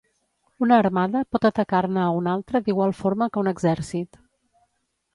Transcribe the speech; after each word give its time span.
Una 0.67 0.79
armada 0.83 1.21
pot 1.35 1.45
atacar-ne 1.51 2.03
a 2.05 2.09
una 2.23 2.33
altra 2.39 2.65
d'igual 2.69 2.97
forma 3.05 3.31
que 3.37 3.45
un 3.47 3.55
exèrcit. 3.57 4.23